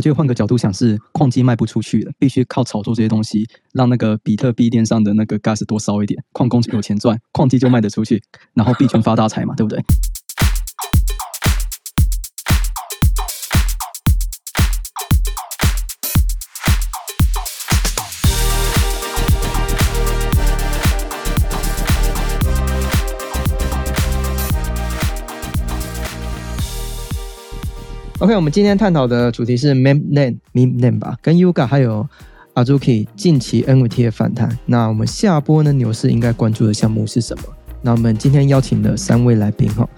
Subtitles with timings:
[0.00, 8.22] 我觉得换个角度想是，矿机卖不出去了，必须靠炒作这些东西，让那个比特币链上的那个 gas 多烧一点，矿工有钱赚，矿机就卖得出去，
[8.54, 9.78] 然后币圈发大财嘛，对不对？
[28.20, 32.06] ？OK，我们今天探讨的主题是 Meme Name Meme Name 吧，跟 Yuga 还有
[32.54, 34.58] Azuki 近期 NFT 的反弹。
[34.66, 37.44] 那我们下波呢牛市应该关注的项目是什么？
[37.80, 39.88] 那我们今天邀请了三位来宾哈。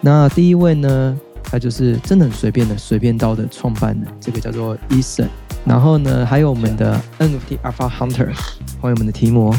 [0.00, 5.26] 那第一位呢，他就是真的很随便的随便刀的创办人，这个叫做 Eason。
[5.64, 8.32] 然后呢，还有我们的 NFT Alpha Hunter，
[8.80, 9.52] 欢迎我们的提摩。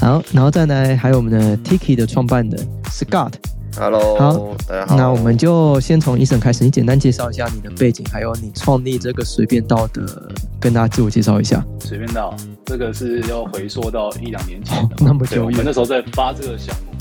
[0.00, 3.34] 好，然后再来还有我们的 Tiki 的创办人 Scott。
[3.74, 4.96] Hello，好，大家好。
[4.96, 11.64] 那我们就先从医生开始，你简单介绍一下你的背景，还有你创立这个随便道的，跟大家自我介绍一下。
[11.80, 12.36] 随便道，
[12.66, 15.44] 这个是要回溯到一两年前的， 那么久远。
[15.44, 16.92] 我们那时候在发这个项目，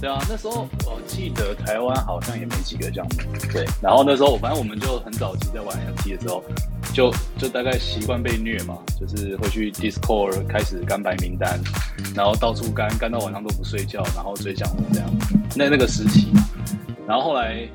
[0.00, 3.10] 对啊，那时候我记得台湾好像也没几个项目，
[3.52, 3.66] 对。
[3.82, 6.42] 然后那时候反正我们就很早期在玩 NFT 的时候，
[6.92, 11.58] 就就大概习惯被虐嘛，就是会去 Discord 开始干白名单，
[12.14, 15.08] 然后到处干干到晚上都不睡觉，然后追项目这样。
[15.56, 16.28] 那那个时期，
[17.06, 17.68] 然后后来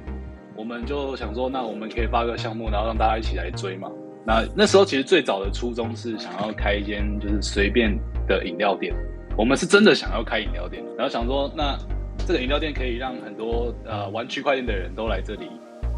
[0.56, 3.90] 我们就想说，那我们可以发个项目，然后让大家一起来追嘛。
[4.26, 8.94] 那那时候其实最早的初衷是想要开一间就是随便的饮料店，
[9.38, 11.78] 我们是真的想要开饮料店，然后想说，那
[12.26, 15.50] 这个饮料店可以让很多呃玩区块链的人都来这里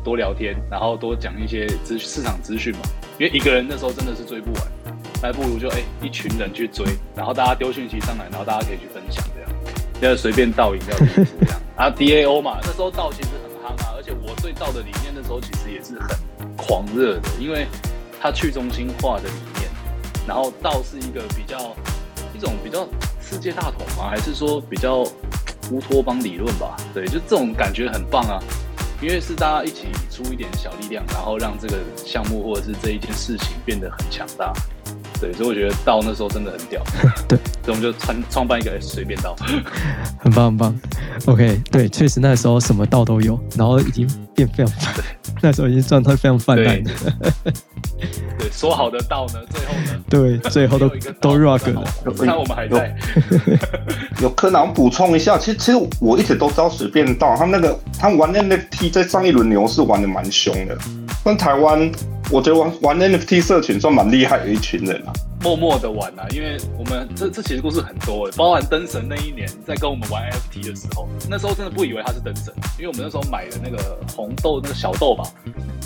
[0.06, 2.80] 多聊天，然后多讲一些资市场资讯嘛。
[3.17, 4.64] 因为一个人那时候真的是追不完，
[5.22, 9.50] 还不如就哎一群人去追，然后大家丢讯息上来，然后大家可以去分享这样。
[10.02, 15.97] 要随便倒饮料是这样，然后 DAO 嘛，那时候倒其实很夯啊，而且我对倒的理念那时候其实也是
[16.40, 17.66] 很狂热的，因为
[18.22, 19.72] 它去中心化的理念，
[20.28, 21.73] 然后倒是一个比较
[22.36, 22.86] 一种比较
[23.22, 24.09] 世界大同吗？
[24.09, 25.00] 还是说比较
[25.72, 26.75] 乌托邦理论吧？
[26.94, 28.44] 对，就这种感觉很棒啊，
[29.01, 34.53] 因为是大家一起出一点小力量，然后让这个项目或者是这一件事情变得很强大。
[35.20, 36.81] 对，所以我觉得到那时候真的很屌。
[37.28, 39.36] 对，所以我们就创创办一个随便道，
[40.20, 40.80] 很棒很棒。
[41.26, 44.94] OK，对，确实那时候什么道都有，然后已经变非常 泛，
[45.42, 46.84] 那时候已经状态非常泛滥。
[48.38, 50.03] 对，说好的道呢，最后呢？
[50.09, 50.90] 对，最后都
[51.22, 51.84] 都 rock 了。
[52.24, 52.96] 那我们还在。
[54.22, 60.78] 有柯南补充一下，其实其实我一直都知道随便道，他们那个他们玩 NFT 在上一轮牛市玩的蛮凶的，
[61.24, 61.90] 但台湾。
[62.31, 75.24] 我觉得玩玩 NFT 社群算蛮厉害的一群人啊，默默的玩啊，因为我们这这其实故事很多包含灯神那一年在跟我们玩 NFT 的时候，那时候真的不以为他是灯神，因为我们那时候买的那个红豆那个小豆吧，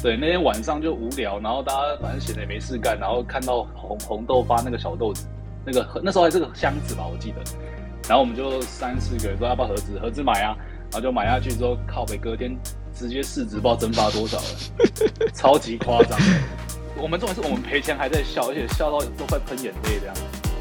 [0.02, 5.26] 对，那天晚上就无聊，然后大家反正闲着也没事干，然后看到红红豆发那个小豆子，
[5.66, 7.42] 那个那时候还是个箱子吧，我记得，
[8.08, 10.56] 然后我们就三四个人说要不要盒子，盒子买啊，
[10.90, 12.58] 然后就买下去之后靠北隔天。
[13.00, 14.44] 直接市值不知道蒸发多少了，
[15.34, 16.20] 超级夸张。
[17.02, 20.16] 我们重点是我们赔钱还在笑，而且笑到都快喷眼泪这样。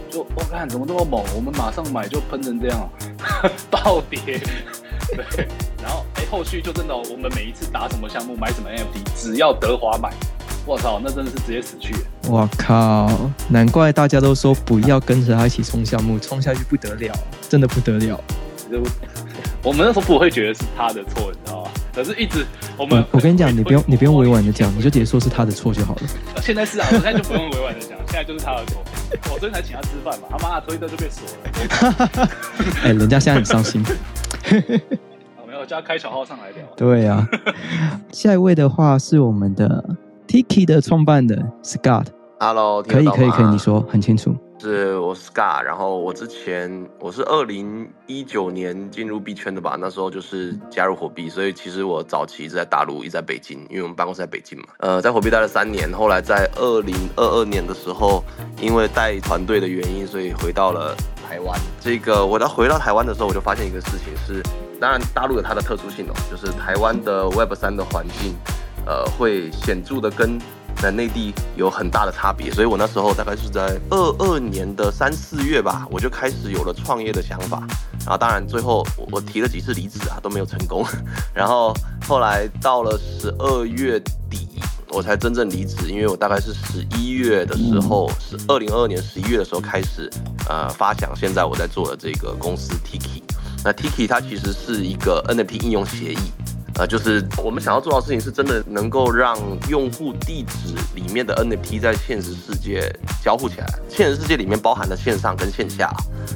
[0.08, 2.88] 就我看怎么那么猛，我们马上买就喷成这样，
[3.68, 4.40] 暴跌。
[5.08, 5.48] 对，
[5.82, 10.12] 然后哎，后续就真的，我们每一次打什么项目买什么 NFT，只要德华买，
[10.64, 11.94] 我操，那真的是直接死去。
[12.28, 13.10] 我靠，
[13.48, 17.14] 难怪大家都说不要跟着他一起冲项目，冲下去不得了，
[17.48, 18.20] 真的不得了。
[19.62, 21.70] 就我们那时候不会觉得是他的错，你知道吗？
[21.94, 22.46] 可是，一直
[22.76, 26.02] 我们我跟你讲，你不用你不用委婉的讲，你就直接说是他的错就好了。
[26.40, 28.82] 现在是啊，我现在就不用委婉的讲，现在就是他的错。
[29.32, 32.28] 我昨天才请他吃饭嘛，他妈的推特就被锁了。
[32.84, 33.82] 哎，人家现在很伤心。
[35.46, 36.64] 没有叫他开小号上来聊。
[36.76, 37.26] 对呀，
[38.12, 39.84] 下一位的话是我们的
[40.28, 42.06] Tiki 的创办的 Scott。
[42.38, 44.36] Hello，可以可以可以，你说很清楚。
[44.60, 54.64] 是我是 Scar，然后我之前我是二零一九年进入币圈的吧，那时候就是加入火币，所以其实我早期一直在大陆，一直在北京，因为我们办公室在北京嘛。
[54.78, 58.24] 呃，在火币待了三年，后来在二零二二年的时候，
[58.60, 60.92] 因为带团队的原因，所以回到了
[61.24, 61.56] 台湾。
[61.80, 64.42] 这个我要回到台湾的时候，我就发现一个事情是，
[64.80, 68.34] 当然大陆有它的特殊性哦，就是台湾的 Web 三的环境，
[68.84, 70.36] 呃，会显著的跟。
[70.80, 77.62] 在内地有很大的差别，所以我那时候大概是在二二年的三四月吧，我就开始有了创业的想法。
[78.00, 80.86] 然后当然最后我提了几次离职啊，都没有成功。
[81.34, 81.74] 然后
[82.06, 84.48] 后来到了十二月底，
[84.90, 90.08] 我才真正离职，因为我大概是十一月的时候，是二零二二年十一月的时候开始，
[90.48, 93.22] 呃，发想现在我在做的这个公司 Tiki。
[93.64, 96.32] 那 Tiki 它其实是一个 NFT 应用协议。
[96.78, 99.36] 呃，就是我们想要做的事情是真的能够让
[99.68, 102.80] 用户地址里面的 NFT 在现实世界
[103.20, 103.66] 交互起来。
[103.88, 105.90] 现实世界里面包含了线上跟线下，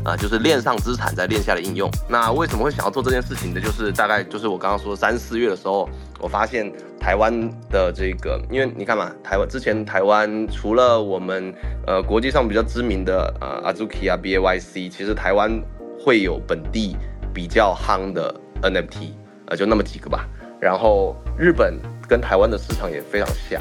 [0.04, 1.88] 啊，就是链上资产在链下的应用。
[2.08, 3.60] 那为什么会想要做这件事情呢？
[3.60, 7.32] 就是大概就是我刚刚说三四月的时候，我发现台湾
[7.70, 11.54] 的这个，因为你看嘛，台湾之前台湾除了我们
[11.86, 15.62] 呃国际上比较知名的呃 Azuki 啊 BAYC，其实台湾
[16.04, 16.96] 会有本地
[17.32, 19.21] 比较夯的 NFT。
[19.46, 20.26] 呃，就那么几个吧。
[20.60, 21.78] 然后日本
[22.08, 23.60] 跟台湾的市场也非常像。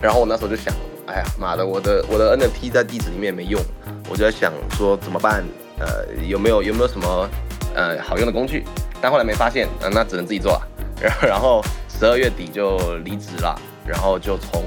[0.00, 0.72] 然后我那时候就想，
[1.06, 3.60] 哎呀妈的，我的我的 NFT 在地址里面没用，
[4.08, 5.44] 我就在想说怎么办？
[5.78, 7.28] 呃，有没有有没有什么
[7.74, 8.64] 呃好用的工具？
[9.00, 10.68] 但后来没发现，呃，那只能自己做 了。
[11.22, 14.62] 然后十二月底就离职了，然后就从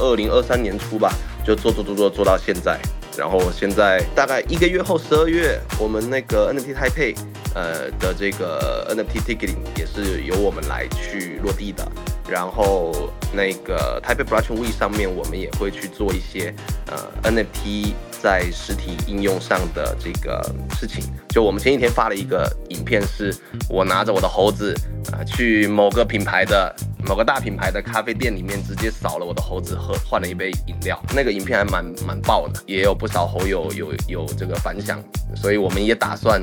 [0.00, 1.12] 二零二三年初吧，
[1.46, 2.78] 就做做做做做到现在。
[3.16, 7.14] 然后现在大概一个月后，十二月，我们那个 NFT 太配
[7.54, 11.86] 呃的这个 NFT ticketing 也是由我们来去落地的。
[12.28, 12.92] 然后
[13.32, 16.54] 那个 Taipei Blockchain Week 上面，我们也会去做一些
[16.86, 17.92] 呃 NFT
[18.22, 20.42] 在实体应用上的这个
[20.78, 21.04] 事情。
[21.28, 23.34] 就我们前几天发了一个影片，是
[23.68, 24.74] 我拿着我的猴子
[25.12, 26.74] 啊去某个品牌的。
[27.06, 30.98] 某个大品牌的咖啡店里面，直接扫了我的猴子，喝换了一杯饮料。
[31.14, 35.04] 那个影片还蛮蛮爆的，也有不少猴友有有这个反响，
[35.36, 36.40] 所以我们也打算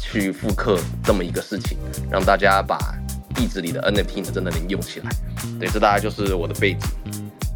[0.00, 1.76] 去复刻这么一个事情，
[2.10, 2.78] 让大家把
[3.34, 5.10] 地址里的 NFT 真的能用起来。
[5.58, 6.80] 对，这大概就是我的背景。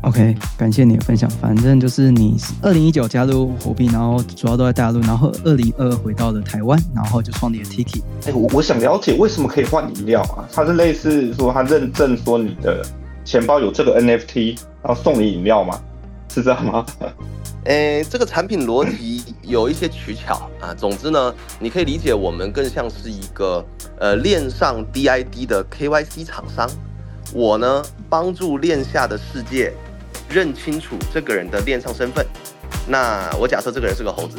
[0.02, 1.30] OK，感谢你的分享。
[1.30, 8.02] 反正就是你二零一九加入火币，然后主要都在大陆，然后二零二二回到了台湾，然后就创立了 Tiki。
[8.26, 10.44] 哎，我我想了解为什么可以换饮料啊？
[10.52, 12.84] 它是类似说它认证说你的
[13.24, 15.80] 钱包有这个 NFT，然后送你饮料吗？
[16.28, 16.84] 是这样吗？
[17.66, 20.74] 哎，这个产品逻辑有一些取巧啊。
[20.74, 23.64] 总之呢，你可以理解我们更像是一个
[24.02, 26.68] 呃链上 DID 的 KYC 厂商。
[27.32, 29.72] 我呢帮助链下的世界。
[30.28, 32.26] 认清楚这个人的链上身份，
[32.88, 34.38] 那我假设这个人是个猴子，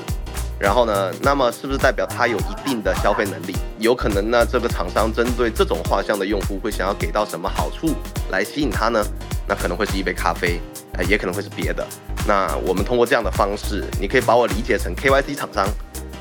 [0.57, 3.55] 然后呢，那么是不是代表他有一定的消费能力？
[3.77, 7.93] 有可能呢，这个厂商针对这种画像的用户会想要给到什么好处
[8.31, 9.05] 来吸引他呢？
[9.47, 10.59] 那可能会是一杯咖啡，
[10.97, 11.85] 哎，也可能会是别的。
[12.27, 15.67] 那我们通过这样的方式，你可以把我理解成 KYC 厂商，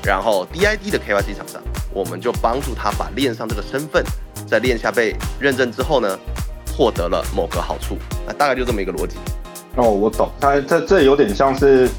[0.05, 1.61] 然后 DID 的 KYC 厂商，
[1.93, 4.03] 我们就帮助他把链上这个身份
[4.45, 6.19] 在链下被认证之后呢，
[6.75, 7.97] 获得了某个好处。
[8.27, 9.15] 那大概就这么一个逻辑。
[9.75, 11.89] 哦，我懂，它这这有点像是，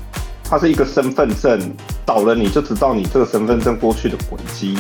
[0.44, 1.58] 它是一个身份证，
[2.06, 4.76] 找了你就知道你这个身份证过去的轨迹，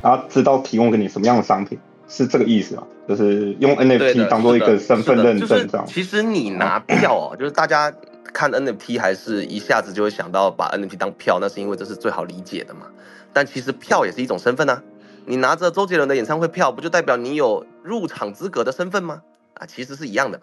[0.00, 1.78] 然后知道提供给你什么样的商品，
[2.08, 2.84] 是这个意思吗？
[3.08, 5.84] 就是用 NFT 当做一个身份认证这样。
[5.86, 7.92] 其实你拿票哦，就是大家
[8.32, 12.86] 看 NFT 还是一下子就会想到把 NFT 当票，那是因为这是最好理解的嘛。
[13.32, 14.82] 但其实票也是一种身份啊，
[15.26, 19.22] 你拿着周杰伦的演唱会票，不就代表你有入场资格的身份吗？
[19.54, 20.40] 啊，其实是一样的。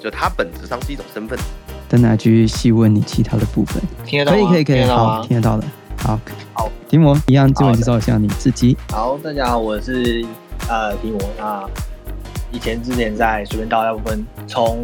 [0.00, 1.38] 就它本质上是一种身份。
[1.88, 5.64] 等下继续细问你其他的部分，听得到可以可以可以，好，听得到的。
[5.98, 6.20] 好，
[6.52, 8.76] 好，提摩一样，自我介绍一下你自己。
[8.90, 10.24] 好，大家好，我是
[10.68, 11.18] 呃提摩。
[11.36, 11.68] 那
[12.50, 14.82] 以前之前在随便到大部分从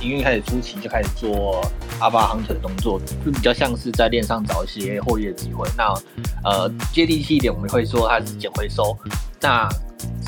[0.00, 1.60] 营运开始初期就开始做
[2.00, 5.68] 阿巴航腿的动作，就比较像是在链上找一些获利的机会。
[5.76, 5.94] 那
[6.44, 8.96] 呃接地气一点，我们会说它是捡回收。
[9.40, 9.68] 那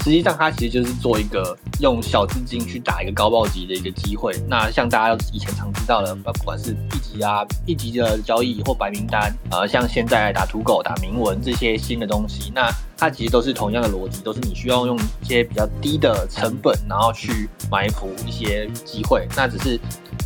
[0.03, 4.33] 实际上，它其实就是做一个用小资金去打一个高暴击的一个机会。
[4.49, 19.27] 那像大家以前常知道的，不管是一级啊、一级的交易或白名单，呃，像现在打土狗、打铭文这些新的东西，那它其实都是同样的逻辑，都是你需要用一些比较低的成本，然后去埋伏一些机会。
[19.37, 19.81] 那只是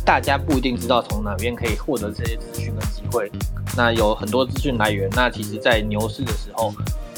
[0.05, 3.31] 大家不一定知道从哪边可以获得这些资讯跟机会。
[3.75, 6.71] 那有很多资讯来源，那其实在牛市的时候。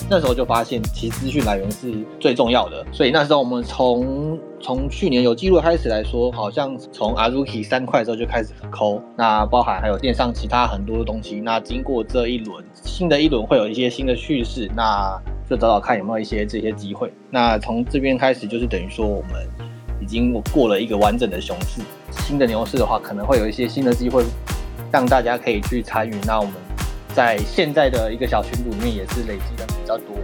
[0.09, 2.85] 那时候就发现，其实资讯来源是最重要的。
[2.91, 11.39] 所以那时候我们从从去年有记录开始来说，好像从 Azuki 三块之后就开始抠，那包含还有电商其他很多的东西。
[11.39, 15.17] 那经过这一轮新的一轮，会有一些新的趋势，那
[15.49, 17.11] 就找找看有没有一些这些机会。
[17.29, 19.47] 那从这边开始，就是等于说我们
[20.01, 21.81] 已经过了一个完整的熊市，
[22.11, 24.23] 新的牛市的话，可能会有一些新的机会，
[24.91, 26.13] 让大家可以去参与。
[26.25, 26.53] 那我们。
[27.15, 30.15] 在现在的一个小群组里面，也是累积的比较多，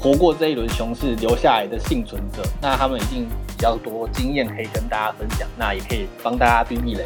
[0.00, 7.04] 活过这一轮熊市留下来的幸存者，那他们一定比较多经验可以跟大家分享，那也可以帮大家避避雷，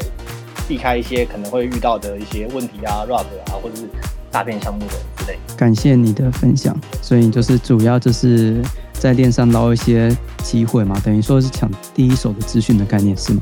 [0.69, 3.89] 避开一些可能会遇到的一些问题啊，rug 啊，或者是
[4.31, 5.37] 诈骗项目的之类。
[5.57, 8.61] 感谢你的分享，所以就是主要就是
[8.93, 13.41] 在链上捞一些机会嘛，等于说是抢第一手的资讯的概念是吗？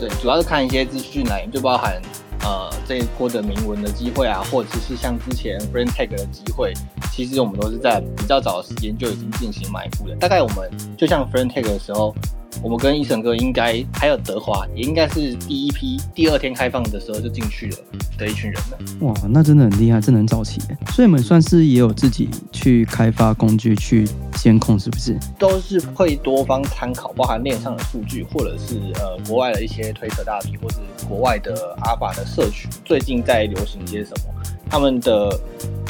[0.00, 2.00] 对，主要是看一些资讯来源，就包含。
[2.44, 6.72] 呃，这一波的铭文的机会啊，或者是像之前 Brand Tag 的机会，
[7.16, 10.14] 其其实我们都是在比较早的时间就已经进行埋伏了。
[10.16, 12.14] 大概我们就像 f r i e n d Take 的时候，
[12.62, 17.76] 我们跟医生哥应该还有德华，也应该是第一批第二天开放的时候就进去了
[18.18, 18.78] 的一群人了。
[19.00, 20.60] 哇，那真的很厉害，真的很早期。
[20.92, 25.18] 所以你们算是也有自己去开发工具去监控，是不是？
[25.38, 30.76] 都是会多方参考，包含链上的数据，或者是呃国外的一些推特大 V，或是
[31.08, 35.40] 国外的阿法的社群，最近在流行一些什么，他们的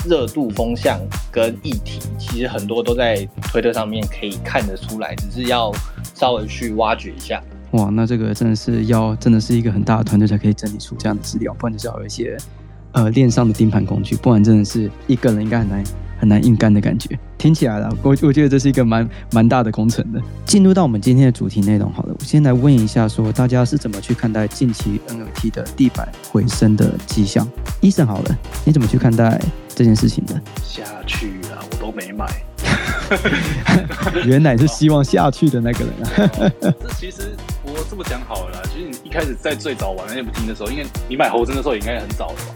[0.08, 5.72] 热度风向跟议题，其实很多都在推特上面可以看得出来，只是要
[6.14, 7.42] 稍微去挖掘一下。
[7.72, 12.36] 哇，那这个真的是要真的是一个很大的团队才可以整理出这样的资料，不然就是要有一些
[12.92, 15.84] 呃链上的盯盘工具，不然真的是一个人应该很难
[16.18, 17.18] 很难硬干的感觉。
[17.36, 20.20] 听起来了，我我觉得这是一个蛮蛮大的工程的。
[20.46, 27.46] 进入到我们今天的主题内容好了，我先来问一下，说大家是怎么去看待近期 NFT 的地板回升的迹象？
[27.82, 29.38] 医生好了，你怎么去看待
[29.76, 30.34] 这件事情的？
[30.64, 32.26] 下去啊，我都没买。
[34.24, 36.50] 原来是希望下去的那个人啊！
[36.60, 42.54] 这其实我这么讲好了啦，其实你一开始在最早玩 NFT 的时候，因为你买猴子的时候也应该很早了吧？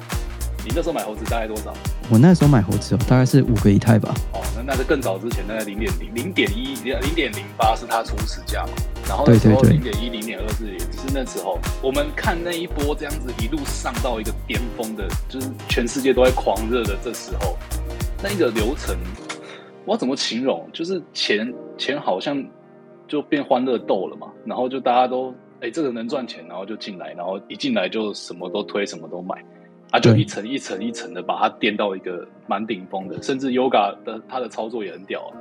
[0.64, 1.72] 你那时候买猴子大概多少？
[2.08, 4.12] 我那时候买猴子哦，大概是五个以太吧。
[4.32, 8.70] 哦，那那是更早之前，大概零点零、零点一、零点零八是它初始价嘛？
[9.10, 17.56] 然后那时候零点一、零点二四也是那时候我们看那一波这样子一路上到一个巅峰的，就是全世界都在狂热的这时候，
[18.22, 18.96] 那个流程
[19.84, 20.64] 我要怎么形容？
[20.72, 22.40] 就是钱钱好像
[23.08, 29.44] 就变欢乐豆了嘛，然后就大家都哎、这个能赚钱，然后就进来，然后一进来就什么都推，什么都买。
[29.90, 35.34] 啊，就一层一层一层的把它垫到一个蛮顶峰的，甚至 Yoga 的他的操作也很屌啊，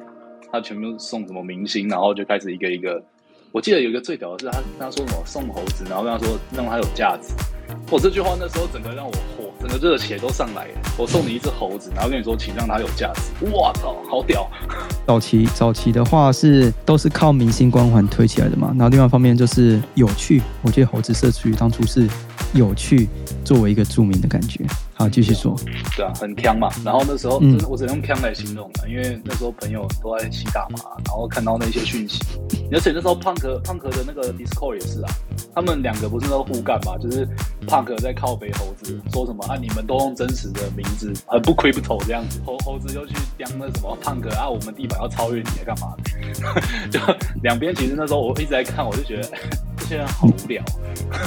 [0.51, 3.01] 他全部送什么明星，然后就开始一个一个，
[3.51, 7.33] 我记得有一个最屌的是他他说什么送猴子，然后跟他说让他有价值，
[7.89, 14.47] 我这句话那时候整个让我火，整个热血都上来了，我送你一只猴子，然后跟你说请让它有价值，哇操，好屌！
[15.07, 22.07] 早期早期的话是都是靠明星光环推起来的嘛，然后另外一方面就是有趣，我觉得猴子社区当初是
[22.53, 23.09] 有趣
[23.43, 24.63] 作为一个著名的感觉。
[24.99, 25.55] 好，继续说。
[25.95, 26.69] 对啊，很呛嘛。
[26.83, 32.21] 然后那时候，嗯真的我只能用呛来形容了，因为那时候朋友都在吸大麻，然后看到那些讯息，
[32.69, 35.09] 而且那时候 Punk Punk 的那个 Discord 也是啊，
[35.55, 36.97] 他们两个不是都互干嘛？
[36.97, 37.25] 就是
[37.65, 46.89] Punk 在靠北猴子说什么啊，你们都用真实的名字，很不 crypto 这样子，猴猴子又去刁那什么 Punk 啊，我们地板要超越你，干嘛的？
[46.91, 46.99] 就
[47.41, 49.37] 两边其实那时候我一直在看，我就觉得这
[49.89, 50.63] 些人好无聊。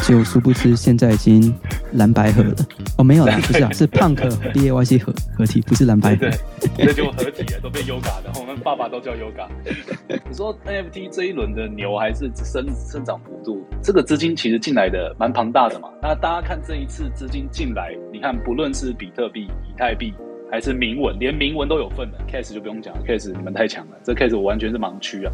[0.07, 1.52] 就殊不知现在已经
[1.92, 2.54] 蓝白合了。
[2.97, 9.49] 哦，没有啦，不是啊，是 Punk 和 B A Y C 合合体，不是蓝白合对。，这就合体了，都被 Yoga 的，我们爸爸都叫 Yoga。
[10.28, 15.88] 你说 NFT 这一轮的牛还是生生长幅度，这个资金其实进来的蛮庞大的嘛。
[16.00, 20.14] 那大家看这一次资金进来，你看不论是比特币、以太币。
[20.50, 25.33] 还是铭文，连铭文都有份的，case 就不用讲了，case 你们太强了，这 case 我完全是盲区啊。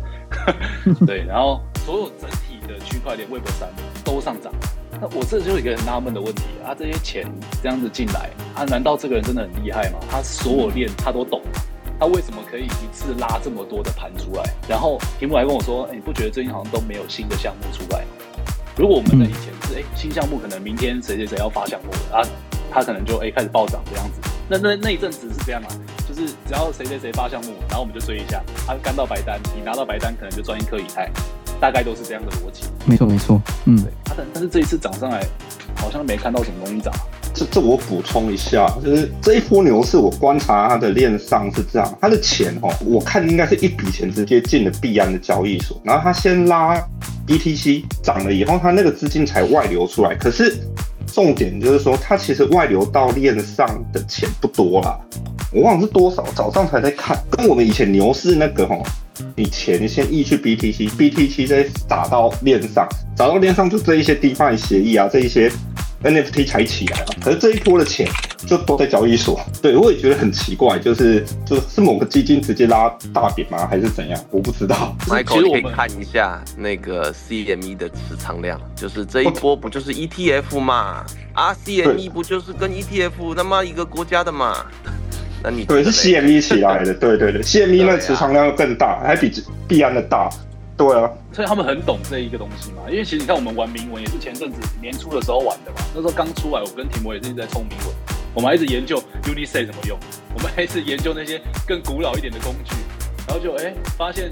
[1.05, 2.48] 对，然后所有整体的
[2.99, 3.69] 区块链 Web 三
[4.05, 4.53] 都上涨，
[5.01, 7.25] 那我这就有一个很纳闷的问题啊，这些钱
[7.63, 9.99] 这样子进来，啊，难道这个人真的很厉害吗？
[10.11, 11.41] 他所有链他都懂？
[12.01, 14.43] 他为什么可以一次拉这么多的盘出来？
[14.69, 18.05] 然后题目还跟我说，哎、你不觉得最近好像都没有新的项目出来？
[18.77, 22.27] 如果我们的以前是哎、新项目可能明天谁谁谁要发项目了啊，
[22.71, 24.21] 他可能就哎、开始暴涨这样子。
[24.51, 25.69] 那那那一阵子是这样啊，
[26.09, 31.11] 就是只要谁谁谁发项目，然后我们就追一下，他、干到白单，你拿到白单可能就赚一颗以太，
[31.61, 32.65] 大概都是这样的逻辑。
[32.85, 35.25] 没错没错，嗯对，，啊，但但是这一次涨上来，
[35.77, 37.01] 好像没看到什么东西涨啊。
[37.35, 46.75] 这这我补充一下，就是这一波牛市，我观察它的链上是这样，它的钱哦，我看应该是一笔钱直接进了币安的交易所，然后它先拉
[47.27, 50.15] BTC 涨了以后，它那个资金才外流出来。
[50.15, 50.57] 可是
[51.13, 54.99] 重点就是说，它其实外流到链上的钱不多啦，
[55.53, 58.83] 我忘了是多少，早上才在看，跟我们以前牛市那个哦，
[59.35, 62.87] 你钱先溢去 BTC，BTC 再打到链上，
[63.17, 65.51] 打到链上就这一些 DeFi 协议啊，这一些
[66.03, 67.07] NFT 才起来了。
[67.21, 68.09] 可是这一波的钱
[68.47, 74.19] 就都在交易所，对我也觉得很奇怪，就是就是某个基金直接拉大饼吗，还是怎样？
[74.31, 74.97] 我不知道。
[75.01, 81.05] 其 Michael，可以看一下那个 CME 的持仓量，就是这一波不就是 ETF 嘛？
[81.33, 84.67] 啊，CME 不就是跟 ETF 他妈一个国家的嘛？
[85.43, 89.33] 那你对，是 CME 起来的，对对对，CME 那持仓量更大，还比
[89.69, 90.29] 币安的大。
[90.79, 92.83] 对啊，所以他们很懂这一个东西嘛。
[92.89, 95.79] 因为其实你看，我们玩铭文也是前阵子年初的时候玩的嘛。
[95.93, 97.89] 那时候刚出来，我跟提摩也是一直在冲铭文，
[98.33, 99.99] 我们还一直研究 Unisay 怎么用，
[100.37, 102.77] 我们还一直研究那些更古老一点的工具，
[103.27, 104.31] 然后就哎、发现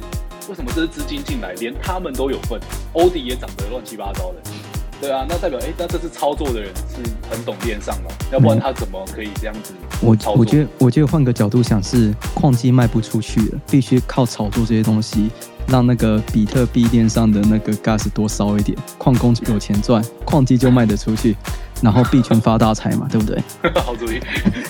[0.48, 2.60] 为什么这是资金进来，连他们都有份，
[2.92, 4.40] 欧迪也涨得乱七八糟的。
[5.00, 10.36] 对啊，那代表哎，那这次操作的人是很懂电商的，要不然他怎么可以这样子我操作？
[10.38, 15.28] 我觉得，我觉得换个角度想是，矿机卖不出去了，必须靠炒作这些东西，
[15.68, 21.36] 让那个比特币链上的那个 gas 多烧一点，矿工有钱赚，矿机就卖得出去，
[21.82, 23.42] 然后币圈发大财嘛，对不对？
[23.80, 24.20] 好主意，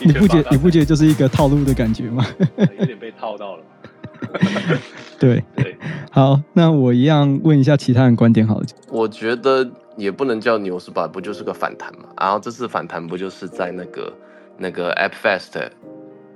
[0.05, 2.27] 你不觉的你不觉得就是一个套路的感觉吗？
[2.79, 3.63] 有点被套到了？
[5.19, 5.77] 对，对，
[6.11, 8.67] 好，那我一样问一下其他人观点好了。
[8.91, 12.09] 我觉得也不能叫牛市吧，不就是个反弹嘛？
[12.19, 14.13] 然后这次反弹不就是在那个
[14.57, 15.69] 那个 App Fest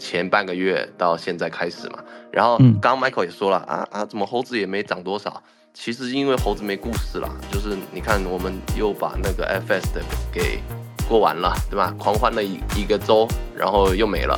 [0.00, 1.98] 前半个月到现在开始嘛？
[2.32, 5.40] 然后嗯刚刚 Michael 也说了啊啊，怎么猴子也没涨多少？
[5.72, 10.02] 其实因为猴子没故事啦，就是你看我们又把那个 Fest
[10.32, 10.60] 给
[11.08, 11.94] 过完了，对吧？
[11.96, 14.36] 狂欢了一一个周，然后又没了。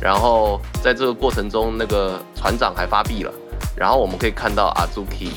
[0.00, 3.32] 然后在这个过程中，那个船长还发币了。
[3.74, 5.30] 然后我们可以看到 Azuki，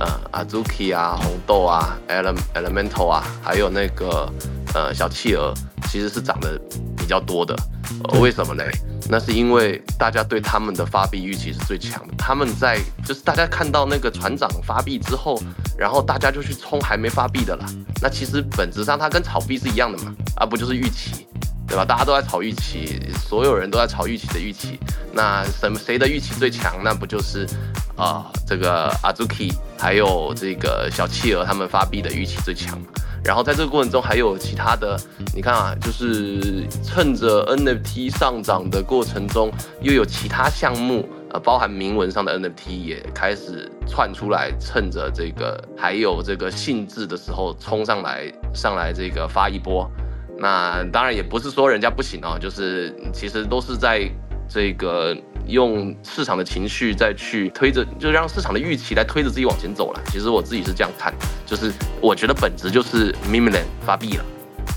[0.00, 4.28] 呃，Azuki 啊，红豆啊，Ele Elemental 啊，还有那个
[4.74, 5.54] 呃小企鹅，
[5.88, 6.60] 其实是涨得
[6.96, 7.56] 比较多的。
[8.04, 8.62] 呃，为什么呢？
[9.10, 12.14] 那是因为大家对他们的发币预期是最强的。
[12.18, 15.40] 他们在就是大家看到那个船长发币之后，
[15.76, 17.66] 然后大家就去冲还没发币的啦。
[18.02, 21.26] 那其实本质上它跟炒币是一样的嘛，啊，不就是预期？
[21.66, 21.84] 对吧？
[21.84, 22.98] 大家都在炒预期，
[23.28, 24.78] 所有人都在炒预期的预期。
[25.12, 26.82] 那什么谁的预期最强？
[26.82, 27.46] 那不就是
[27.94, 32.80] 啊、这个 Azuki 还有这个小企鹅他们发币的预期最强。
[33.24, 34.98] 然后在这个过程中还有其他的，
[35.34, 49.90] 你看啊，就是趁着 NFT 上涨的过程中，又有其他项目，呃，包含铭文上的 NFT 也开始窜出来，趁着这个还有这个兴致的时候冲上来，上来这个发一波。
[50.38, 54.08] 那当然也不是说人家不行哦，就是其实都是在
[54.48, 60.00] 这个用市场的情绪再去推着，就让市场的预期来推着自己往前走了。
[60.06, 61.12] 其实我自己是这样看，
[61.44, 64.24] 就是我觉得本质就是 Mimiland 发币了，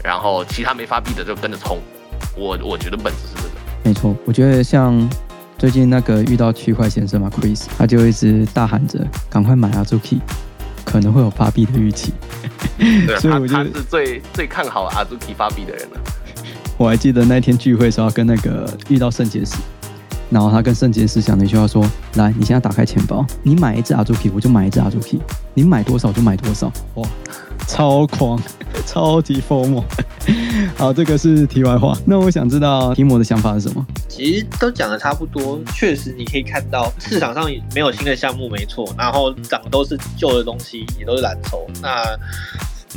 [0.03, 1.79] 然后其他没发币的就跟着冲。
[2.35, 3.49] 我我觉得本质是这个。
[3.83, 5.09] 没错，我觉得像
[5.57, 8.99] 最近那个遇到区块先生嘛，Chris，他就一直大喊着
[9.29, 10.19] 赶快买 Azuki，
[10.83, 12.13] 可能会有发币的预期。
[12.77, 15.99] 对 所以我觉得他是最最看好 Azuki 发币的人了。
[16.77, 19.55] 我还记得那天聚会的时候，跟那个遇到圣洁石，
[20.29, 25.19] 然后他跟圣洁石讲了一句话说：“来，你现在打开钱包，你买一只阿朱 k 我就买一只阿朱 k
[25.53, 27.07] 你买多少就买多少。”哇，
[27.67, 28.41] 超狂，
[28.87, 29.83] 超级 formal。
[30.75, 31.97] 好，这个是题外话。
[32.05, 33.85] 那我想知道提摩的想法是什么？
[34.07, 41.67] 其实都讲的差不多，确实你可以看到市场上没有新的项目，没错，然后涨的都是旧的东西，也都是蓝筹。
[41.81, 42.03] 那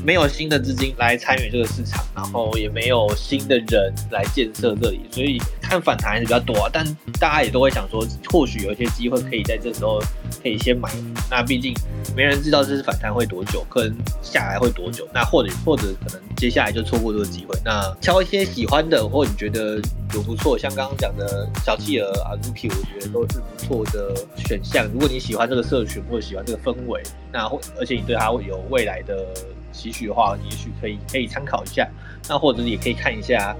[0.02, 6.70] 没有新的资金来参与这个市场，然后也没有新的人来建设这里，所以看反弹还是比较多啊。
[6.72, 6.84] 但
[7.20, 10.00] 大家也都会想说，或许有一些机会可以在这时候
[10.42, 10.90] 可以先买。
[11.30, 11.74] 那毕竟
[12.16, 15.06] 没人知道这次反弹会多久，可能下来会多久。
[15.12, 17.58] 那或者或者可能接下来就错过这个机会。
[17.64, 19.80] 那挑一些喜欢的，或你觉得
[20.14, 24.86] 有不错，像刚刚讲的小企鹅啊、Zuki，我觉得都是不错的选项。
[24.92, 27.02] 如果你喜欢这个社群或者喜欢这个氛围，
[27.32, 29.26] 那或而且你对它会有未来的
[29.74, 31.88] 期许的话，也许可以可以参考一下。
[32.28, 33.54] 那或者也可以看一下，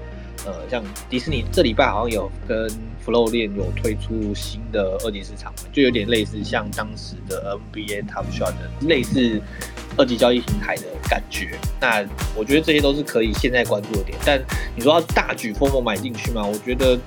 [0.45, 2.67] 呃，像迪士尼这礼拜好像有跟
[3.05, 9.39] Flow 链有推出新的二级市场，就有点类似像当时的 NBA Top Shot 的类似
[9.97, 11.59] 二级交易平台的感觉。
[11.79, 12.03] 那
[12.35, 14.17] 我觉得这些都是可以现在关注的点。
[14.25, 14.41] 但
[14.75, 16.43] 你说要大举疯魔买进去吗？
[16.43, 16.97] 我觉得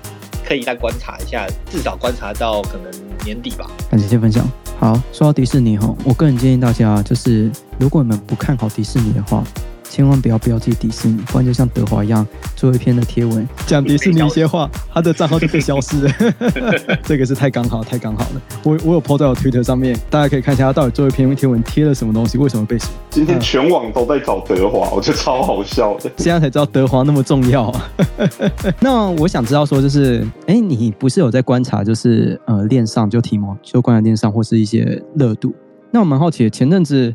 [0.47, 2.91] 可以再观察一下，至少观察到可能
[3.25, 3.69] 年底吧。
[3.91, 4.49] 感谢分享。
[4.79, 9.43] 好，说到迪士尼哈，我个人建议大家就是，如果你们不看好迪士尼的话，
[9.89, 16.13] 千万不要标记迪士尼，不然就像德华一样做一篇的贴文讲迪士尼一些话，他的账号就被消失了。
[17.03, 18.43] 这个是太刚好，太刚好了。
[18.63, 22.91] 我我有 po 在我 Twitter 上面，大家可以看一下他到底做一篇贴文贴了什么东西，为什么被锁。
[23.11, 26.11] 今天全网都在找德华，我觉得超好笑的。
[26.19, 27.91] 现在才知道德华那么重要啊。
[28.81, 35.55] 那我想知道说，就是，哎，你不是有在观察，就是呃，链上就提摩，就观察链上或是一些热度。
[35.91, 37.15] 那我蛮好奇的，前阵子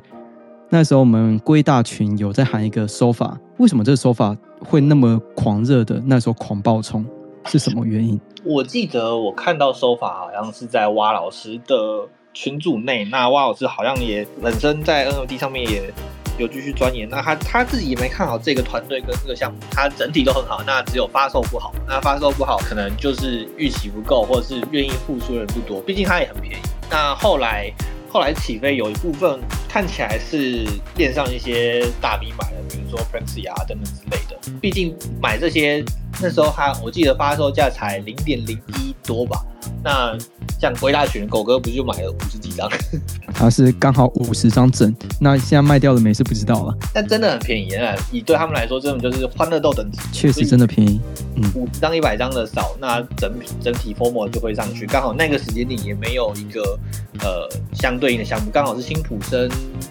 [0.74, 7.06] 那时候我们龟大群有在喊一个手法，为什么这个手法会那么狂热的那时候狂暴冲，
[7.46, 8.20] 是什么原因？
[8.44, 15.94] 我记得我看到收法好像是在蛙老师的群组内，那蛙老师好像也本身在 NFT 上面也
[16.40, 26.64] 有继续钻研，那他他自己也没看好这个团队跟这个项目，他整体都很好，那只有发售不好，那发售不好可能就是预期不够，或者是愿意付出的人不多，毕竟它也很便宜。
[26.90, 27.72] 那后来
[28.14, 30.64] 后来起飞有一部分看起来是
[30.98, 34.40] 链上一些大 V 买的，比如说 Pranksy 啊等等之类的。
[34.62, 35.84] 毕竟买这些
[36.22, 39.44] 那时候它我记得发售价才零点零一多吧，
[39.84, 40.18] 那
[40.60, 42.70] 像归大群狗哥不是就买了五十几张？
[43.34, 46.78] 他是刚好五十张整，那现在卖掉了没是不知道了。
[46.94, 47.96] 但真的很便宜啊！
[48.12, 51.02] 以对他们来说，真的就是欢乐豆等级，确实真的便宜。
[51.36, 54.86] 嗯，五十张一百张的少，那整体整体 form 就会上去。
[54.86, 56.80] 刚好那个时间点也没有一个
[57.20, 59.50] 呃相对应的项目，刚好是辛普森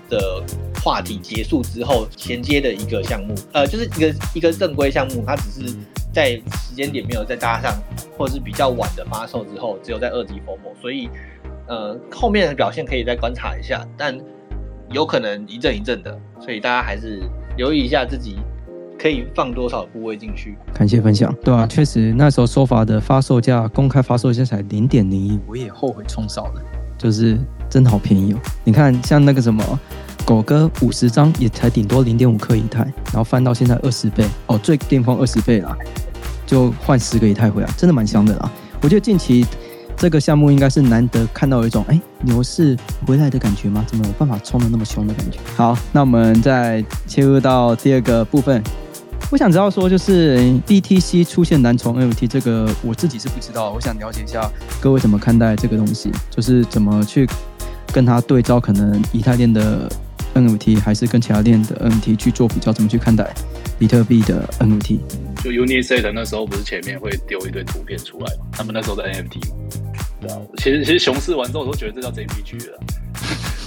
[0.08, 0.42] 的
[0.82, 5.74] 话题结束之后衔接的一个项目，呃，就是一个一个正规项目，它只是
[6.12, 7.72] 在时间点没有再搭上，
[8.16, 11.08] 或者是比较晚的发售之后，只有在二级 form，所以
[11.66, 14.18] 呃后面的表现可以再观察一下，但
[14.90, 17.22] 有可能一阵一阵的，所以大家还是
[17.56, 18.36] 留意一下自己
[18.98, 20.56] 可以放多少部位进去。
[20.74, 26.62] 感谢分享，对啊，确实那时候收法的发售价，公开发售价才零点零一，我也后悔冲少了，
[26.98, 27.38] 就是
[27.70, 28.38] 真的好便宜哦。
[28.64, 29.64] 你看像那个什么
[30.24, 35.76] 狗哥五十张也才顶多零点五克以太，然后翻到现在二十倍哦，最巅峰二十倍啦，
[36.46, 38.50] 就换十个以太回来，真的蛮香的啦。
[38.80, 39.46] 我觉得近期
[39.96, 43.84] 这个项目应该是难得看到有一种哎牛市回来的感觉吗？
[43.86, 45.38] 怎么有办法冲的那么凶的感觉？
[45.56, 48.62] 好，那我们再切入到第二个部分。
[49.30, 53.70] 我想知道说，就是 BTC 出现难从 NFT 这个，我自己是不知道。
[53.70, 57.26] 我想了解一下各位怎么看待这个东西，就是怎么去
[57.94, 59.90] 跟它对照，可能以太链的
[60.34, 63.32] NFT 还是跟其他链的 NFT 去做比较，怎么去看待
[63.78, 64.98] 比特币的 NFT？
[65.42, 68.46] 就 Unisat 那时候不是前面会丢一堆图片出来嘛？
[68.52, 69.56] 他们那时候的 NFT 嘛，
[70.20, 70.38] 对啊。
[70.58, 72.80] 其实其实熊市完之后，我都觉得这叫 JPG 了。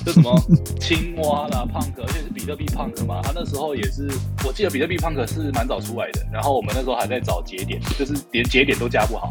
[0.06, 0.40] 就什么
[0.80, 3.22] 青蛙啦、Punk，而且是比特币 Punk 嘛。
[3.24, 4.08] 他那时候也是，
[4.46, 6.26] 我记得比特币 Punk 是蛮早出来的。
[6.32, 9.30] 然后我们那时候还在找节点，就是连节点都加不好。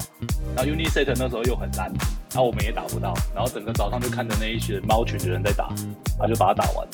[0.56, 1.92] 然后 Unisat 那时候又很烂，
[2.32, 3.14] 然后我们也打不到。
[3.34, 5.72] 然后整个早上就看着那一群猫群的人在打，
[6.18, 6.92] 他就把它打完了。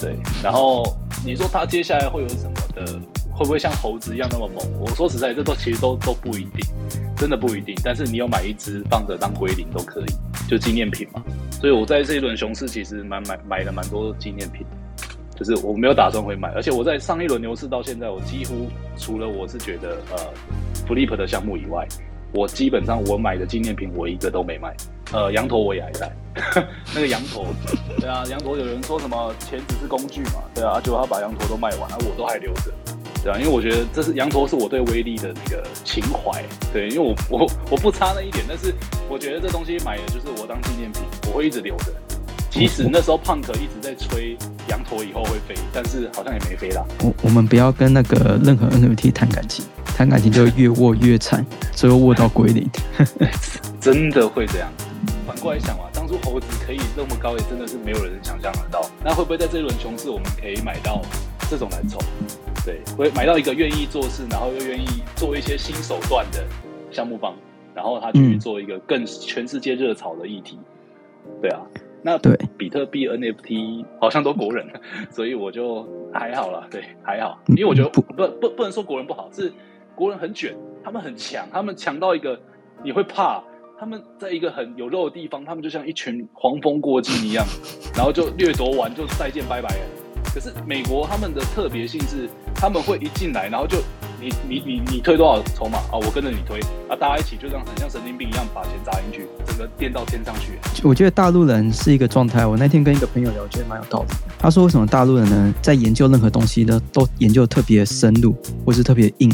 [0.00, 0.82] 对，然后
[1.24, 3.00] 你说他接下来会有什么的？
[3.34, 4.62] 会不会像猴子一样那么猛？
[4.78, 6.66] 我说实在，这都其实都都不一定，
[7.16, 7.74] 真的不一定。
[7.82, 10.06] 但是你有买一只放着当归零都可以，
[10.46, 11.22] 就纪念品嘛。
[11.62, 14.66] 所以我在这一轮熊市其实蛮买买了蛮多纪念品，
[15.36, 16.50] 就是我没有打算会买。
[16.56, 20.18] 而且我在上一轮牛市到现在，我几乎除了我是觉得呃
[20.88, 21.86] Flip 的项目以外，
[22.34, 24.74] 我基本上我买的纪念品我一个都没卖。
[25.12, 26.10] 呃，羊头我也还在，
[26.92, 27.46] 那个羊头，
[28.00, 32.72] 对啊，羊头有人说什么钱只是工具嘛，对啊，结果他把羊头都卖完，了，我都还留着。
[33.22, 36.42] 对啊，因为我觉得这是羊驼，是我对威力的那个情怀。
[36.72, 38.74] 对，因为我我我不差那一点，但是
[39.08, 41.92] 我觉得这东西买的就是我当纪念品，我会一直留着。
[42.50, 44.36] 即使那时候胖可一直在吹
[44.68, 46.84] 羊驼以后会飞，但是好像也没飞啦。
[47.00, 52.68] 我我们不要跟那个任何 NFT 谈感情，谈感情就越握越惨，最后握到归零。
[53.80, 54.68] 真的会这样。
[55.26, 58.84] 反过来想啊，当初猴子可以那么高，也真的是没有人想象得到。
[59.02, 61.00] 那会不会在这一轮熊市，我们可以买到
[61.48, 61.98] 这种蓝筹？
[62.64, 66.44] 对，会买到一个愿意做事，然后又愿意做一些新手段的
[66.90, 67.34] 项目方，
[67.74, 70.58] 然后他去做一个更全世界热潮的议题。
[71.40, 71.60] 对啊，
[72.02, 74.66] 那对比特币 NFT 好像都国人，
[75.10, 76.66] 所以我就还好了。
[76.70, 79.52] 对，还好，因为我觉得不不不不能说国人不好，是
[79.94, 82.40] 国人很卷，他们很强，他们强到一个
[82.84, 83.42] 你会怕，
[83.78, 87.44] 他们在一个很有肉的地方，他们就像一群黄蜂过境一样，
[87.96, 89.84] 然后就掠夺完就再见拜拜了。
[90.34, 93.78] 可是美国他们的特别性是，他们会一进来，然后就
[94.20, 100.58] 你你你你推多少筹码啊，我跟着你推啊，大家一起就这样很像神经病一样把钱砸进去，整个垫到天上去。
[100.82, 102.46] 我觉得大陆人是一个状态。
[102.46, 104.14] 我那天跟一个朋友聊，我觉得蛮有道理。
[104.38, 109.30] 他说为什么大陆人呢，在研究任何东西呢，都研究特别深入，或是特别硬，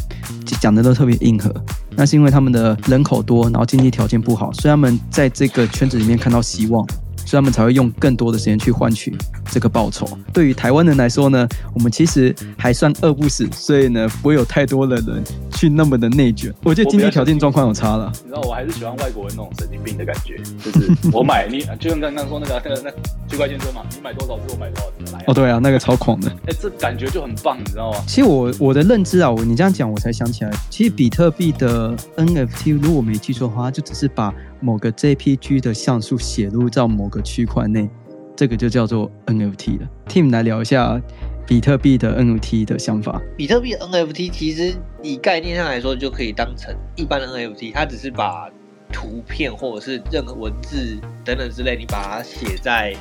[0.60, 1.52] 讲的都特别硬核。
[1.90, 6.86] 那是因为他们的人口多，然后经济条件不好，所以他们在这个圈子里面看到希望。
[7.28, 9.14] 所以他们才会用更多的时间去换取
[9.50, 10.08] 这个报酬。
[10.32, 16.50] 对于台湾人来说呢，我们其实还算饿不死，所以呢，不会有太多的人去那么的内卷。
[16.62, 18.10] 我觉得经济条件状况有差了。
[18.24, 22.90] 你知道，我还是喜欢外国人那种神经病的感觉，就是我买你，就像刚刚说那个那个那
[23.28, 25.22] 区块链车嘛，你买多少只，我买多少只来。
[25.26, 26.30] 哦，对啊，那个超狂的。
[26.46, 27.98] 哎，这感觉就很棒，你知道吗？
[28.06, 34.32] 其实我我的认知啊，我你这样讲，我才想起来，其实比特币的 NFT，如果没记错的话，就只是把。
[34.60, 37.88] 某个 JPG 的像素写入到某个区块内，
[38.36, 39.88] 这个就叫做 NFT 了。
[40.06, 41.00] Tim 来聊一下
[41.46, 43.20] 比特币的 NFT 的想法。
[43.36, 48.50] 比特币 NFT 其实以概念上来说，就可以当成一般的 NFT，它只是把
[48.92, 52.94] 图片或者是任何文字等等之类，你把它写在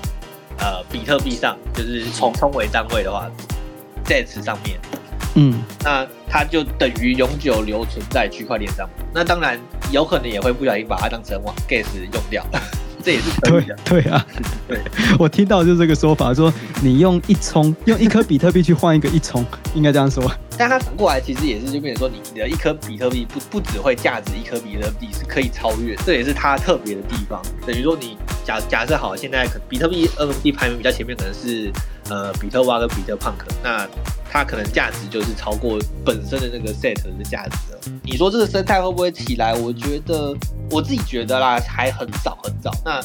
[0.59, 3.31] 呃比特币上，就是从称为单位的话，
[4.03, 4.79] 在此上面。
[5.35, 8.89] 嗯，那它就等于永久留存在区块链上。
[9.13, 9.59] 那当然
[9.91, 12.45] 有可能也会不小心把它当成网 gas 用掉，
[13.03, 13.75] 这也是可以的。
[13.85, 14.25] 对 啊，
[14.67, 14.79] 对，
[15.19, 20.29] 我听到就是这个说法，说你用一充，用一颗比特币去换一个一充，应该这样说。
[20.57, 27.39] 但它反过来其实也是就变成说，你的一颗比特币不不只会价值一颗比特币，是可以超越，这也是它特别的地方。
[27.65, 31.71] 等于说你假假设好，现在可比特币 NFT 排名比较前面可能是
[32.09, 33.87] 呃比特蛙跟比特胖克，那
[34.29, 37.79] 它可能价值就是超过本身的那个 set 的价值了。
[38.03, 39.53] 你说这个生态会不会起来？
[39.53, 40.35] 我觉得
[40.69, 42.71] 我自己觉得啦，还很早很早。
[42.83, 43.01] 那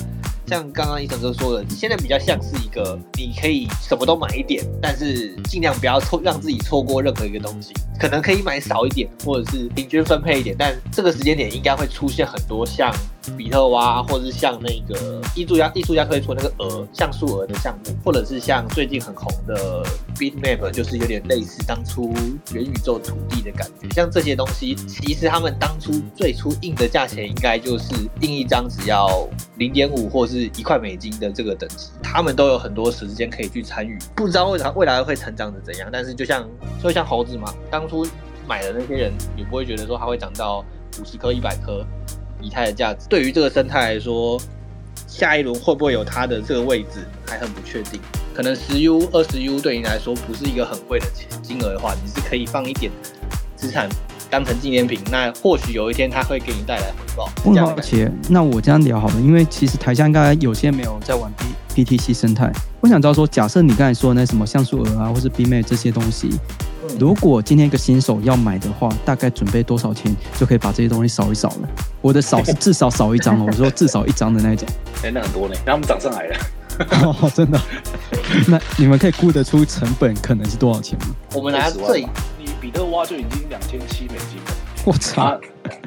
[0.46, 7.72] 像刚刚医生哥说的，现在比较像是一个你可以什么都买一点，但是尽量不要错让自己错过任何一个东西。
[7.98, 12.92] 可能可以买少一点，或者是平均分配一点，但这个时间点应该会出现很多像
[13.36, 19.84] 比特蛙，或者是像那个艺术家艺术家推出那个鹅像素鹅的项目，或者是像最近很红的
[20.16, 22.12] Bitmap，就是有点类似当初
[22.52, 23.88] 元宇宙土地的感觉。
[23.90, 35.88] 像这些东西，其实他们当初最初印的价钱应该就是印一张只要零点五或是一块美金的这个等级，他们都有很多时间可以去参与，不知道未来未来会成长的怎样。
[35.92, 36.48] 但是就像
[36.82, 38.06] 就像猴子嘛，当初
[38.48, 40.64] 买的那些人也不会觉得说它会涨到
[41.00, 41.84] 五十颗、一百颗
[42.42, 43.06] 以太的价值。
[43.08, 44.40] 对于这个生态来说，
[45.06, 48.00] 下一轮会不会有它的这个位置还很不确定。
[48.34, 51.06] 可能十 U、二十 U 对你来说不是一个很贵的
[51.42, 52.90] 金额的话，你是可以放一点
[53.54, 53.88] 资产
[54.30, 55.00] 当成纪念品。
[55.10, 57.30] 那或许有一天它会给你带来回报。
[57.44, 61.30] 我好奇，那我这样聊好了，因为其实台下应该有些没有在玩
[61.74, 62.50] B BTC 生态。
[62.80, 66.30] 我想知道说，假设你刚才说那什么像素额啊，或是 B 妹这些东西。
[66.98, 71.68] 如果今天一个新手要买的话，大概准备多少钱就可以把这些东西扫一扫了？
[72.00, 74.68] 我的扫是 至少扫一张哦，我说至少一张的那一种。
[75.04, 76.36] 哎，那很多呢，那我们涨上来了。
[77.02, 77.60] 哦，真的？
[78.48, 81.14] 那你们可以估得出成本可能是多少钱吗？
[81.34, 82.02] 我们拿最，
[82.38, 84.52] 你比特蛙就已经两千七美金了。
[84.84, 85.38] 我操！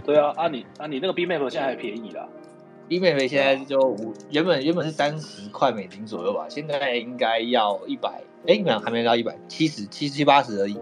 [0.06, 2.26] 对啊，啊你啊你那个 B Map 现在还便宜啦。
[2.88, 10.78] B Map 现在就五，原本原本是三十块美金左右吧，现在应该要一百，哎，没有，还没到一百，七十七七八十而已。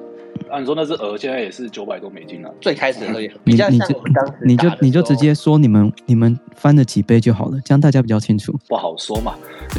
[0.49, 8.53] 按你说那只鹅现在也是九百多美金了，最开始的时候也比较像我们当时，你就你就直接说你们你们翻了几倍就好了，这样大家比较清楚。
[8.67, 9.35] 不好说嘛，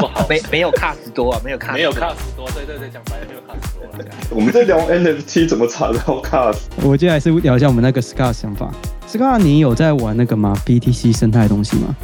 [0.00, 4.36] 不好，没没有卡斯多啊，没有卡，没有卡斯多，对对对，讲白了没有卡斯多。
[4.36, 8.72] 我们在聊 NFT 怎么查到卡斯，我接下来是聊一下我们那个 Scar 想法。
[9.08, 11.94] Scar，你有在玩那个吗？BTC 生态的东西吗？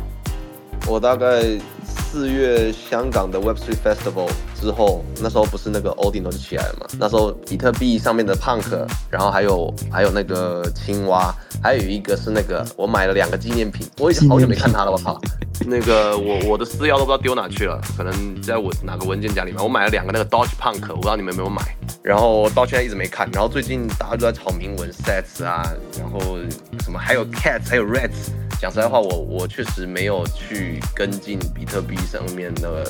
[0.86, 1.42] 我大概
[1.84, 4.28] 四月香港的 Web3 Festival
[4.60, 6.86] 之后，那时候不是那个 Odin 就起来了嘛？
[6.98, 15.20] 那时候比特币上面的 Punk，然后还有还有那个青蛙，还有一个是那个我买了两个纪念品，我已经好久没看它了，我靠！
[15.66, 19.62] 那个我我的私钥都不知道丢哪去了，可能在我哪个文件夹里面。
[19.62, 21.62] 我买了两个那个 Dodge Punk，我不知道你们有没有买，
[22.02, 23.28] 然后到现在一直没看。
[23.32, 26.38] 然后最近大家都在炒铭文 Sets 啊，然后
[26.82, 28.30] 什么还有 Cats，还有 Rats。
[28.60, 32.84] 讲实在话，我我确实没有去跟进比特币上面的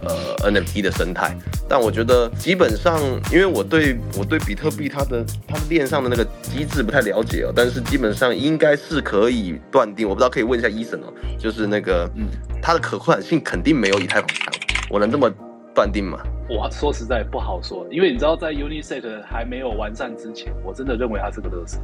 [0.00, 1.36] 呃 NFT 的生态，
[1.68, 2.96] 但我觉得基本上，
[3.32, 12.28] 因为我对我对比特币它的它的链上的那个机制不太了解哦，但是基本上应该是可以断定，我不知道可以问一下医生哦，就是那个嗯，
[12.62, 14.52] 它的可扩展性肯定没有以太坊强，
[14.88, 15.28] 我能这么
[15.74, 16.20] 断定吗？
[16.48, 21.80] 我说实在不好说，因为你知道在 Unisat 还没有完善之前，我真的认为它是个乐色。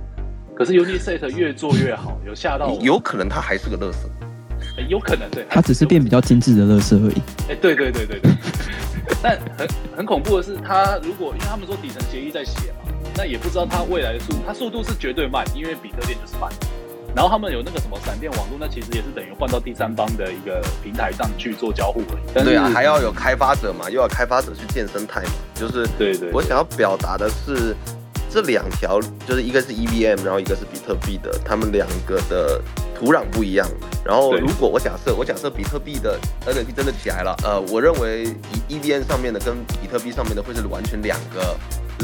[0.55, 2.81] 可是 Unisat 越做越好，有吓到我。
[2.83, 4.09] 有可能它还是个乐色，
[4.89, 5.47] 有可能对。
[5.49, 7.23] 它只是变比较精致的乐色而已。
[7.49, 8.31] 哎，对对对对对。
[9.23, 16.51] 但很很恐怖的是，它如果因为他们说底层协议在写嘛，那也不知道它未来的速，它速度是绝对慢，因为比特链就是慢。
[17.15, 22.45] 然后他们有那个什么闪电网络，那其实也是等于换到第三方的一个平台上去做交互而已。
[22.45, 26.31] 对啊，还要有开发者嘛，又要开发者去建生态嘛，就是对对。
[26.33, 27.75] 我想要表达的是。
[28.33, 32.59] 这两条就是一个是 EVM，然后一个是比特币的，他们两个的
[32.99, 33.69] 土壤不一样。
[34.03, 38.27] 然后如果我假设，我假设比特币的 NFT 真的起来了，呃，我认为
[38.71, 41.55] EVM 上面的跟比特币上面的会是完全两个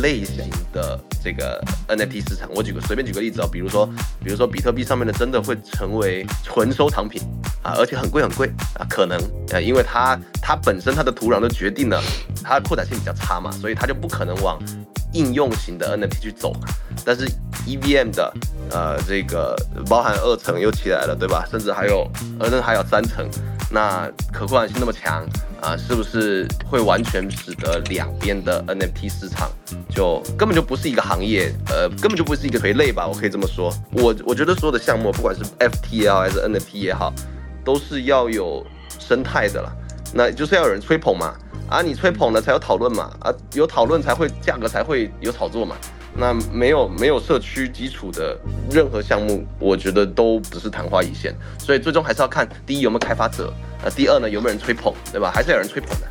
[0.03, 2.49] 类型的这个 NFT 市场。
[2.55, 3.87] 我举个随便举个例子啊，比如说，
[4.23, 7.23] 比如说比特币上面的真的会成为纯收藏品
[7.63, 12.01] 啊，而且很贵很贵啊，可能呃，因为它它本身它的土壤都决定了
[12.45, 14.59] 它扩展性比较差嘛，所以它就不可能往。
[15.13, 16.53] 应用型的 NFT 去走，
[17.05, 17.27] 但是
[17.67, 18.33] EVM 的
[18.71, 19.57] 呃这个
[19.89, 21.47] 包含二层又起来了，对吧？
[21.51, 22.07] 甚至还有
[22.39, 23.27] 呃那还有三层，
[23.71, 25.27] 那可扩展性那么强
[25.61, 29.51] 啊，是不是会完全使得两边的 NFT 市场
[29.89, 33.07] 就根本就不是一个行业，呃根本就不是一个垂类吧？
[33.07, 33.73] 我可以这么说。
[33.93, 37.13] 我我觉得所有的项目，不管是 FTL 还是 NFT 也好，
[37.65, 38.65] 都是要有
[38.99, 39.73] 生态的了，
[40.13, 41.35] 那就是要有人吹捧嘛。
[41.69, 45.77] 啊，你吹捧了才有讨论嘛，啊，有讨论才会价格才会有炒作嘛。
[46.17, 48.37] 那没有没有社区基础的
[48.71, 51.35] 任何项目，我觉得都不是昙花一现。
[51.59, 53.53] 所以最终还是要看第一有没有开发者，
[53.85, 55.31] 啊，第二呢有没有人吹捧，对吧？
[55.33, 56.07] 还是有人吹捧的。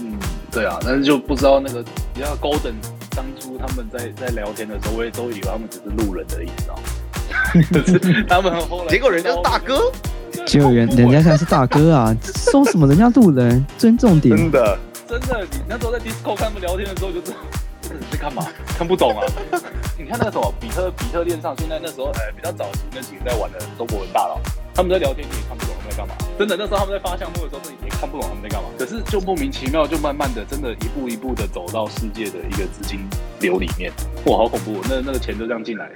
[0.00, 0.18] 嗯，
[0.52, 1.82] 对啊，但是就不知道那个，
[2.14, 2.74] 你道 Golden
[3.16, 6.76] 当初他们在在聊天的时候，我也都以为他们只是路人的意思啊？
[7.72, 9.90] 可是他们后来，结果人家是大哥，
[10.46, 14.36] 结果人人家才是大哥啊， 说什么人家路人，尊重点。
[14.36, 14.78] 真的。
[15.06, 17.36] 真的，你那时候在 Discord 看他们聊天的时候，就知道
[17.82, 19.22] 这人在干嘛，看不懂啊。
[19.98, 24.40] 你看那个什么比特比特链上，现在那时候呃比较早期那几个在玩的中国人大佬，
[24.74, 26.14] 他们在聊天你也看不懂他们在干嘛。
[26.38, 28.68] 真的，那时候他们在发项目的时候，你也看不懂他们在干嘛。
[28.78, 33.06] 可是就莫名其妙，就慢慢的，真的一步一步的走到世界的一个资金
[33.40, 33.92] 流里面。
[34.24, 34.80] 哇，好恐怖！
[34.88, 35.94] 那那个钱就这样进来了，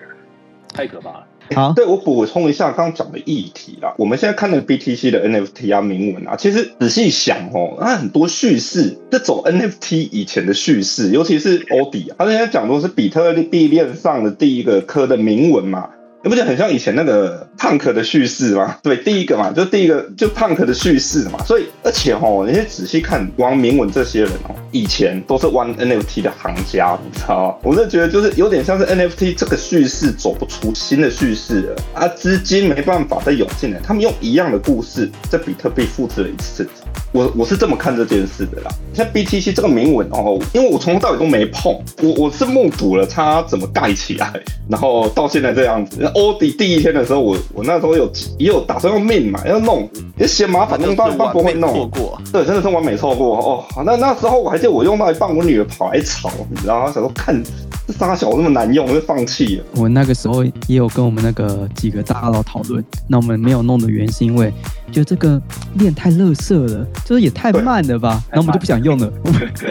[0.74, 1.26] 太可怕了。
[1.54, 3.94] 好，对我补充一下刚刚讲的议题啦。
[3.98, 15.90] 我们现在看那个 BTC 的 NFT 啊铭文啊，其实仔细想哦，它很多叙事，这种 NFT 以前的叙事，尤其是欧迪，他现在讲的是比特币链上的第一个颗的铭文嘛。
[16.24, 18.76] 你不觉得很像以前那个 Punk 的叙事吗？
[18.82, 21.38] 对，第一个嘛，就第一个就 Punk 的叙事嘛。
[21.44, 27.54] 所以，而且哦，你仔细看王明文这些人哦，以前都是玩 NFT 的行家，你知道吗？
[27.62, 36.68] 我是觉得就是有点像是 NFT 这个叙事走不出新的叙事了啊，资金没办法再涌进来，他们用一样的故事在比特币复制了一次。
[37.12, 38.70] 我我是这么看这件事的啦。
[38.92, 44.32] 像 BTC 这个铭文哦，因为我从头到尾都没碰，我我是目睹了它怎么盖起来，
[44.68, 46.07] 然后到现在这样子。
[46.14, 51.72] 欧迪第一天的时候，我我那时候有也有打算用命嘛，要弄，也嫌麻烦，弄到一半不会弄。
[51.72, 53.64] 错过，对，真的是完美错过哦。
[53.84, 56.92] 那那时候我还记得我用到一半，我女儿跑来吵，你知道吗？
[56.92, 57.42] 想说看
[57.86, 59.64] 这沙小那么难用，我就放弃了。
[59.76, 64.52] 我那个时候也有跟我们那个几个大佬讨论，那我们没有弄的原因是因为
[64.90, 65.40] 觉得这个
[65.74, 69.12] 链太垃圾了，就是也太慢了吧，然后我们就不想用了，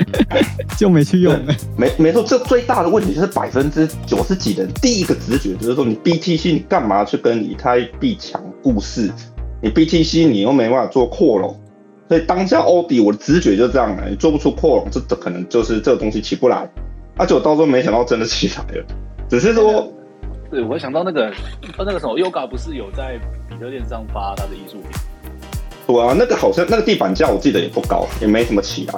[0.78, 1.56] 就没去用了。
[1.76, 5.96] 没没错，这最大的问题就是百分之九十几的第一个直觉就是说，你
[6.28, 9.10] BTC 你干嘛去跟以太币抢故事？
[9.62, 11.58] 你 BTC 你又没办法做扩容，
[12.10, 16.70] 所以当下欧迪我的直觉就这样了，你做不出扩容，这这可能就是这个东西起不来。
[17.16, 18.86] 而且我到时候没想到真的起来了，
[19.30, 19.90] 只是说，
[20.52, 21.32] 对我想到那个
[21.78, 23.18] 那个什么 Yoga 不是有在
[23.50, 24.92] 比特链上发他的艺术品？
[25.88, 28.94] 对啊，那个好像那个地板价我记得也不高，也没什么起来。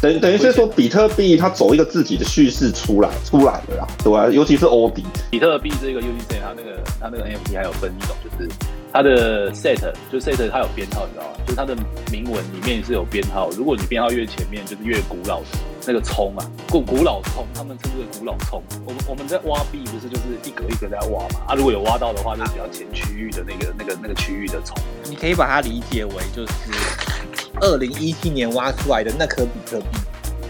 [0.00, 8.50] 等等于是说，比特币它走一个自己的叙事出来出来了啦，对啊，尤其是欧迪，比特币这个 UDC 它那个它那个 NFT 还有分一种，就是
[8.92, 9.80] 它的 set
[10.12, 11.38] 就 set 它有编号，你知道吗？
[11.46, 11.74] 就是它的
[12.12, 15.46] 铭文里面是有编号，如果你编号越前面，就是越古老的
[15.86, 18.62] 那个葱啊，古古老葱，他们称之为古老葱。
[18.84, 21.40] 我们我们在挖币不是就是一格一格在挖嘛？
[21.48, 24.76] 啊，如果有挖到的话，就是比较前区域的那个那个那个区域的葱。
[25.08, 26.52] 你可以把它理解为就是
[27.60, 29.86] 二零一七年挖出来的那颗比特币，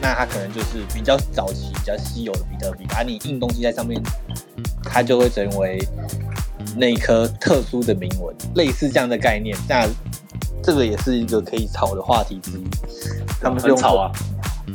[0.03, 4.01] 那它可能就是比较早期、比较稀有的比特币，把你印东西在上面，
[4.83, 5.79] 它就会成为
[6.77, 9.57] 那一颗特殊的铭文，类似这样的概念。
[9.69, 9.87] 那
[10.63, 12.65] 这个也是一个可以炒的话题之一。
[13.41, 14.11] 他们很炒啊，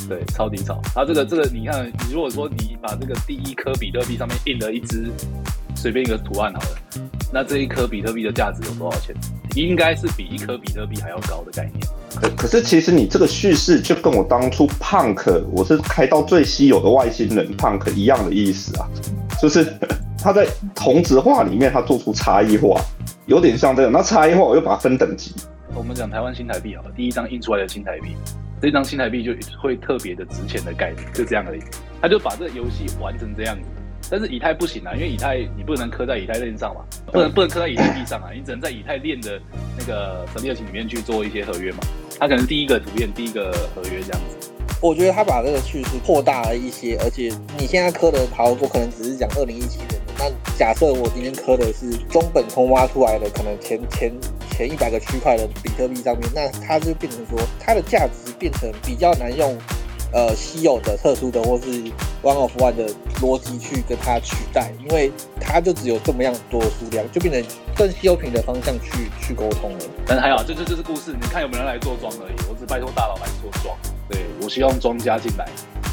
[0.08, 0.76] 对，超级炒。
[0.96, 5.12] 然后这个这个，你看，如果说你把这个第一颗比特币上面印了一只
[5.76, 6.78] 随便一个图案好了，
[7.34, 9.14] 那这一颗比特币的价值有多少钱？
[9.56, 11.86] 应该是比一颗比特币还要高的概念。
[12.16, 18.88] 可可是，其实你这个叙事就跟我当初 Punk 我是开到最稀有的外星人 Punk 一样的意思啊，
[19.40, 19.74] 就是
[20.18, 20.46] 他在
[20.76, 22.80] 同质化里面他做出差异化，
[23.26, 23.92] 有点像这样。
[23.92, 25.34] 那差异化我又把它分等级。
[25.74, 28.16] 我们讲台湾新台币好了，第一张印出来的新台币，
[28.62, 31.62] 这张新台币就会特别的值钱的概念，就这样而已。
[32.02, 33.62] 他就把这个游戏玩成这样子。
[34.12, 36.82] 但是以太不行啊，因为以太你不能磕在以太链上嘛，
[37.14, 39.42] 不能不能磕在以太币上啊，你只能在以太链的
[39.80, 41.78] 那个神秘情里面去做一些合约嘛。
[42.20, 44.52] 它可能第一个图片，第一个合约这样子。
[44.82, 49.96] 我觉得他把这个叙事扩大了一些，而且你现在磕的好，我可能只是讲二零一七年的。
[50.20, 54.12] 那假设我今天磕的是中本聪挖出来的，可能前前
[54.50, 59.58] 前一百个区块的比特币上面，那它就变成说它的价值变成比较难用。
[60.14, 61.72] 呃，稀有的、特殊的，或是
[62.22, 62.86] one of one 的
[63.22, 69.80] 逻辑去跟它取代，因为它就只有这么样多数量，就变成更稀有品的方向去去沟通了。
[70.06, 72.34] 但是还好，这这就是故事，你看有没有人来做庄而已。
[72.50, 73.76] 我只拜托大佬来做庄，
[74.10, 75.48] 对我希望庄家进来，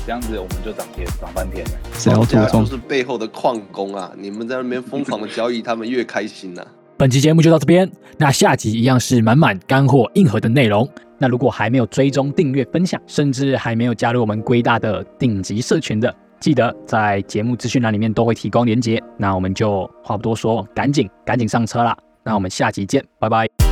[0.06, 1.70] 这样子我们就涨天涨半天了。
[1.98, 4.10] 庄家就是背后的矿工啊！
[4.16, 6.64] 你们在那边疯狂的交易，他们越开心呐。
[6.96, 10.88] 本期节目就到这边，那下集一样是满满干货、硬核的内容。
[11.16, 19.02] 那如果还没有追踪、订阅、分享，甚至还没有加入我们龟大的顶级社群的，记得在节目资讯栏里面都会提供连接。
[19.16, 21.96] 那我们就话不多说，赶紧赶紧上车啦！
[22.22, 23.67] 那我们下集见，拜拜。